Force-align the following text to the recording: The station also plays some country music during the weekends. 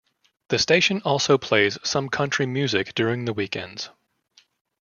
The 0.47 0.57
station 0.57 0.99
also 1.05 1.37
plays 1.37 1.77
some 1.83 2.09
country 2.09 2.47
music 2.47 2.95
during 2.95 3.25
the 3.25 3.33
weekends. 3.33 3.91